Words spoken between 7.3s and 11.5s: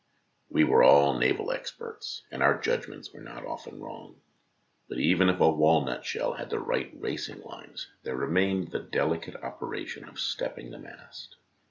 lines, there remained the delicate operation of stepping the mast.